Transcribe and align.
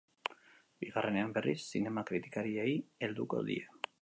Bigarrenean, 0.85 1.35
berriz, 1.37 1.55
zinema 1.75 2.07
kritikariei 2.13 2.75
helduko 3.09 3.45
die. 3.53 3.63